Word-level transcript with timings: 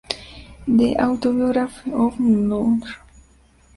The 0.67 0.97
Autobiography 0.97 1.91
of 1.93 2.19
Nur. 2.19 2.79